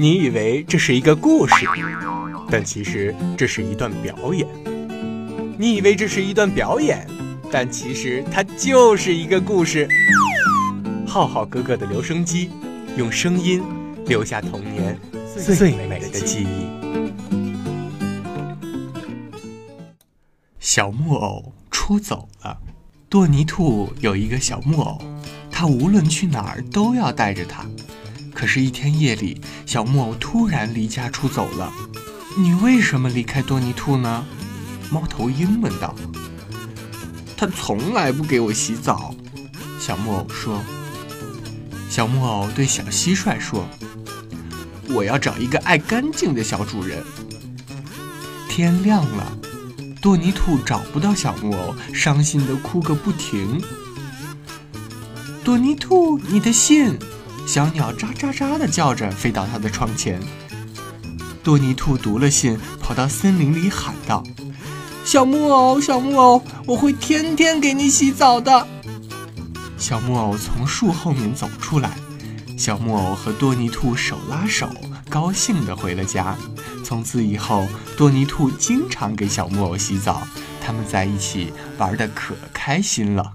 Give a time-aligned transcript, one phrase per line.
[0.00, 1.66] 你以为这是一个故事，
[2.48, 4.46] 但其实这是一段表演。
[5.58, 7.04] 你以为这是一段表演，
[7.50, 9.88] 但其实它就是一个故事。
[11.04, 12.48] 浩浩哥哥的留声机，
[12.96, 13.60] 用声音
[14.06, 14.96] 留下童年
[15.36, 16.68] 最美的记忆。
[20.60, 22.56] 小木偶出走了。
[23.08, 25.02] 多尼兔有一个小木偶，
[25.50, 27.66] 他无论去哪儿都要带着它。
[28.38, 31.72] 可是，一天夜里，小木偶突然离家出走了。
[32.38, 34.24] 你为什么离开多尼兔呢？
[34.92, 35.92] 猫头鹰问道。
[37.36, 39.12] 他从来不给我洗澡，
[39.80, 40.62] 小木偶说。
[41.90, 43.68] 小木偶对小蟋蟀说
[44.94, 47.02] ：“我要找一个爱干净的小主人。”
[48.48, 49.36] 天亮了。
[50.00, 53.60] 多尼兔找不到小木偶，伤心的哭个不停。
[55.42, 56.96] 多尼兔，你的信！
[57.48, 60.20] 小鸟喳喳喳的叫着飞到他的窗前。
[61.42, 64.22] 多尼兔读了信，跑到森林里喊道
[65.02, 68.68] ：“小木偶，小木偶，我会天天给你洗澡的。”
[69.78, 71.96] 小木偶从树后面走出来，
[72.58, 74.68] 小木偶和多尼兔手拉手，
[75.08, 76.36] 高兴地回了家。
[76.84, 80.28] 从此以后，多尼兔经常给小木偶洗澡，
[80.60, 83.32] 他们在一起玩得可开心了。